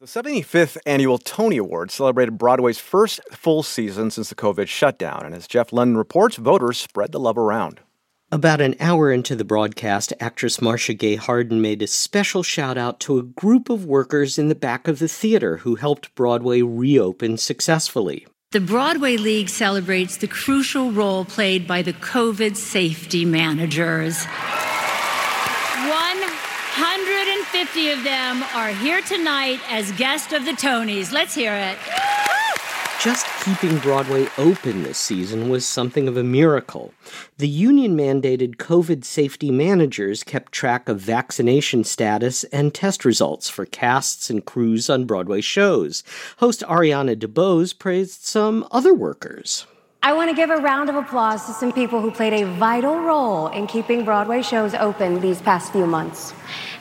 [0.00, 5.34] The 75th annual Tony Awards celebrated Broadway's first full season since the COVID shutdown, and
[5.34, 7.80] as Jeff Lunden reports, voters spread the love around.
[8.30, 13.00] About an hour into the broadcast, actress Marcia Gay Harden made a special shout out
[13.00, 17.36] to a group of workers in the back of the theater who helped Broadway reopen
[17.36, 18.24] successfully.
[18.52, 24.24] The Broadway League celebrates the crucial role played by the COVID safety managers.
[27.38, 31.12] 150 of them are here tonight as guests of the Tonys.
[31.12, 31.78] Let's hear it.
[33.00, 36.92] Just keeping Broadway open this season was something of a miracle.
[37.36, 43.66] The union mandated COVID safety managers kept track of vaccination status and test results for
[43.66, 46.02] casts and crews on Broadway shows.
[46.38, 49.64] Host Ariana DeBose praised some other workers.
[50.02, 52.98] I want to give a round of applause to some people who played a vital
[52.98, 56.34] role in keeping Broadway shows open these past few months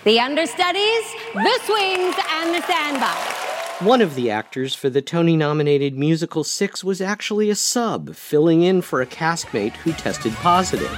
[0.08, 1.04] the understudies,
[1.34, 3.86] the swings, and the standbys.
[3.86, 8.62] One of the actors for the Tony nominated musical Six was actually a sub, filling
[8.62, 10.98] in for a castmate who tested positive.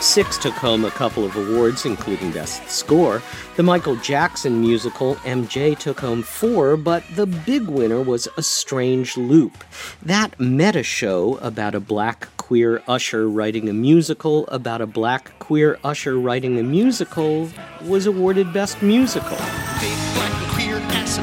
[0.00, 3.20] Six took home a couple of awards, including Best Score.
[3.56, 9.16] The Michael Jackson musical MJ took home four, but the big winner was A Strange
[9.16, 9.64] Loop.
[10.00, 15.78] That meta show about a black queer usher writing a musical about a black queer
[15.82, 17.48] usher writing a musical
[17.86, 19.38] was awarded Best Musical.
[19.80, 20.76] Big black and queer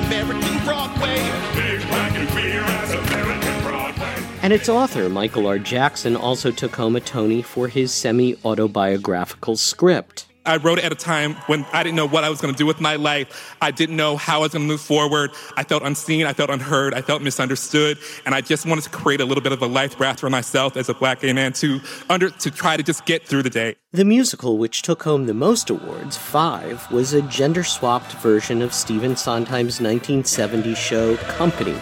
[0.07, 1.17] American Broadway.
[1.53, 4.25] Big black and queer ass American Broadway.
[4.41, 5.59] And its author, Michael R.
[5.59, 10.25] Jackson, also took home a Tony for his semi autobiographical script.
[10.45, 12.57] I wrote it at a time when I didn't know what I was going to
[12.57, 13.55] do with my life.
[13.61, 15.31] I didn't know how I was going to move forward.
[15.55, 16.25] I felt unseen.
[16.25, 16.93] I felt unheard.
[16.93, 17.99] I felt misunderstood.
[18.25, 20.77] And I just wanted to create a little bit of a life raft for myself
[20.77, 23.75] as a black gay man to, under, to try to just get through the day.
[23.91, 28.73] The musical, which took home the most awards, five, was a gender swapped version of
[28.73, 31.77] Stephen Sondheim's 1970 show Company.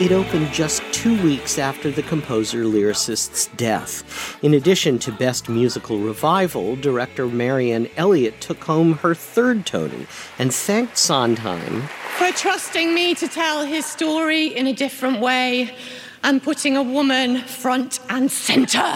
[0.00, 4.42] It opened just two weeks after the composer lyricist's death.
[4.42, 10.06] In addition to Best Musical Revival, director Marianne Elliott took home her third Tony
[10.38, 11.82] and thanked Sondheim
[12.16, 15.76] for trusting me to tell his story in a different way
[16.22, 18.94] and putting a woman front and center.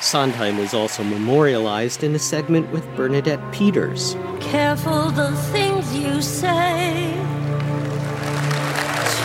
[0.00, 4.14] Sondheim was also memorialized in a segment with Bernadette Peters.
[4.38, 7.12] Careful the things you say.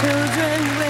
[0.02, 0.89] Children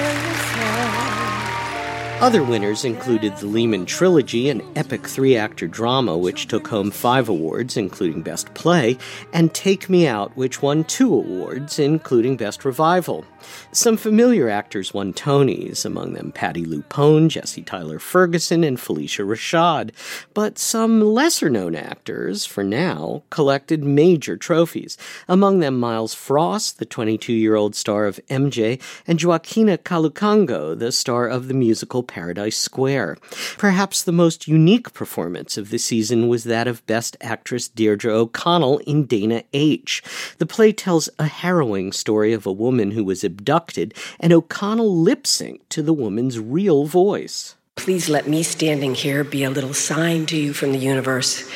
[2.22, 7.30] other winners included the Lehman Trilogy, an epic three actor drama which took home five
[7.30, 8.98] awards, including Best Play,
[9.32, 13.24] and Take Me Out, which won two awards, including Best Revival.
[13.72, 19.92] Some familiar actors won Tonys, among them Patti LuPone, Jesse Tyler Ferguson, and Phylicia Rashad.
[20.34, 24.98] But some lesser known actors, for now, collected major trophies,
[25.30, 30.92] among them Myles Frost, the 22 year old star of MJ, and Joaquina Kalukango, the
[30.92, 33.18] star of the musical Paradise Square.
[33.58, 38.80] Perhaps the most unique performance of the season was that of Best Actress Deirdre O'Connell
[38.80, 40.04] in Dana H.
[40.40, 45.24] The play tells a harrowing story of a woman who was abducted, and O'Connell lip
[45.24, 47.56] synced to the woman's real voice.
[47.76, 51.50] Please let me standing here be a little sign to you from the universe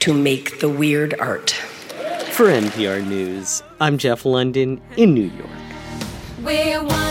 [0.00, 1.50] to make the weird art.
[2.32, 5.50] For NPR News, I'm Jeff Lunden in New York.
[6.42, 7.08] We're one.